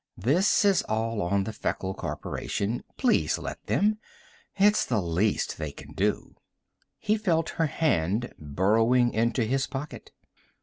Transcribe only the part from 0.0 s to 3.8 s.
"This is all on the Feckle Corporation. Please let